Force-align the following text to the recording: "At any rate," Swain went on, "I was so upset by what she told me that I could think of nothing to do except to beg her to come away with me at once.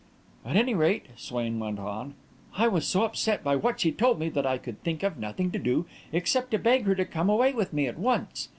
"At 0.43 0.55
any 0.55 0.73
rate," 0.73 1.05
Swain 1.15 1.59
went 1.59 1.77
on, 1.77 2.15
"I 2.57 2.67
was 2.67 2.87
so 2.87 3.03
upset 3.03 3.43
by 3.43 3.55
what 3.55 3.79
she 3.79 3.91
told 3.91 4.17
me 4.17 4.29
that 4.29 4.47
I 4.47 4.57
could 4.57 4.81
think 4.81 5.03
of 5.03 5.19
nothing 5.19 5.51
to 5.51 5.59
do 5.59 5.85
except 6.11 6.49
to 6.49 6.57
beg 6.57 6.85
her 6.85 6.95
to 6.95 7.05
come 7.05 7.29
away 7.29 7.53
with 7.53 7.71
me 7.71 7.85
at 7.85 7.99
once. 7.99 8.49